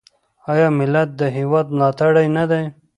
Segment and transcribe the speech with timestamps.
[0.51, 2.63] آیا ملت د هیواد ملاتړی نه دی؟